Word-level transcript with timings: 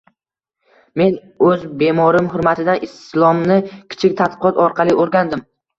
Men 1.01 1.19
o`z 1.51 1.69
bemorim 1.83 2.31
hurmatidan 2.33 2.83
Islomni 2.91 3.63
kichik 3.71 4.21
tadqiqot 4.25 4.63
orqali 4.69 5.03
o`rgandim 5.03 5.51